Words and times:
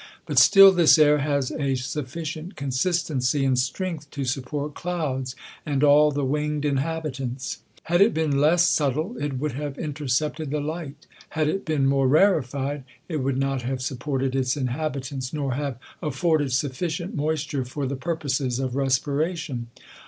But 0.25 0.39
still 0.39 0.71
this 0.71 0.97
air 0.97 1.19
has 1.19 1.51
a 1.51 1.75
sufficient 1.75 2.55
consistencyand 2.55 3.59
strength 3.59 4.09
to 4.09 4.25
support 4.25 4.73
clouds, 4.73 5.35
and 5.63 5.83
all 5.83 6.09
the 6.11 6.25
winged 6.25 6.65
inhabitants. 6.65 7.59
Had 7.83 8.01
it 8.01 8.11
been 8.11 8.39
less 8.39 8.65
sub 8.65 8.95
tile, 8.95 9.15
it 9.19 9.37
would 9.37 9.51
have 9.51 9.77
intercepted 9.77 10.49
the 10.49 10.59
light. 10.59 11.05
Had 11.29 11.47
it 11.47 11.67
beea 11.67 11.83
more 11.83 12.07
rarified, 12.07 12.83
it 13.07 13.17
would 13.17 13.37
not 13.37 13.61
have 13.61 13.79
supported 13.83 14.35
its 14.35 14.55
inhab 14.55 14.95
jjj 14.95 14.95
itants, 15.17 15.33
nor 15.35 15.53
have 15.53 15.77
aftbrded 16.01 16.51
sufficient 16.51 17.15
moisture 17.15 17.63
for 17.63 17.85
the 17.85 17.95
pur 17.95 18.13
i 18.15 18.19
poses 18.21 18.57
of 18.57 18.75
respiration. 18.75 19.67